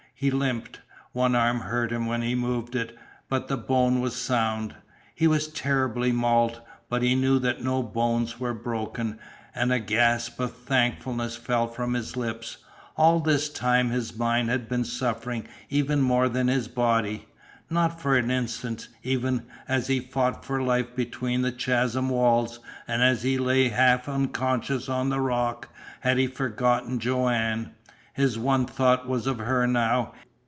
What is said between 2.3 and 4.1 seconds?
moved it, but the bone